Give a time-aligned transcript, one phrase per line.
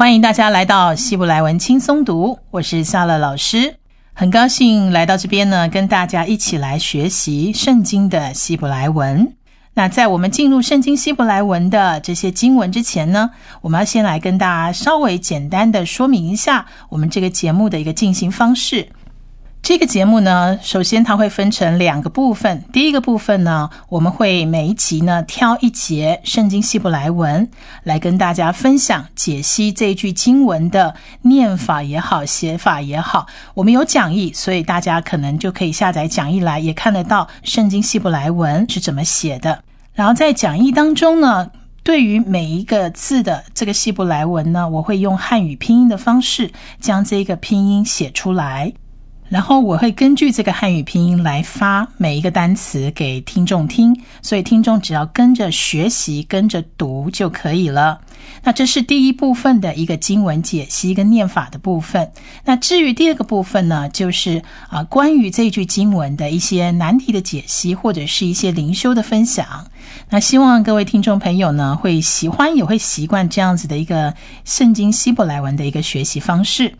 [0.00, 3.74] 欢迎大家来到希伯来文轻松读，我是夏乐老师，
[4.12, 9.32] 很高兴来到这边呢，跟大家一起来学习圣经的希伯来文。
[9.74, 13.30] 那在我们进入圣经希伯来文的这些经文之前呢，
[13.60, 18.88] 我们要先来跟大家稍微简单的说明一下我们这个节目的一个进行方式。
[19.68, 22.64] 这个节目呢，首先它会分成两个部分。
[22.72, 27.46] 第一个部分呢，我们会每一集呢挑一节圣经希伯来文
[27.82, 33.26] 来跟大家分享解析这一句经文的念法也好，写法也好。
[33.52, 39.62] 我们有讲义，所以大家可能就可以下载讲义来，也看得到圣经希伯来文是怎么写的。
[39.92, 41.50] 然后在讲义当中呢，
[41.82, 46.50] 对于每一个字的这个希伯来文呢，我会用汉语拼音的方式
[46.80, 48.72] 将这个拼音写出来。
[49.28, 58.00] 然后我会根据这个汉语拼音来发每一个单词给听众听，所以听众只要跟着学习、跟着读就可以了。
[58.42, 62.10] 那这是第一部分的一个经文解析跟念法的部分。
[62.44, 69.66] 那至于第二个部分呢，就是啊关于这句经文的一些难题的解析，或者是一些灵修的分享。
[70.10, 76.74] 那希望各位听众朋友呢会喜欢，也会习惯这样子的一个圣经希伯来文的一个学习方式。